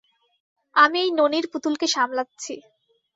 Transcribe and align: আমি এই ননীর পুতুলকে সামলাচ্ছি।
আমি 0.75 0.97
এই 1.01 1.11
ননীর 1.11 1.45
পুতুলকে 1.51 1.87
সামলাচ্ছি। 1.87 2.53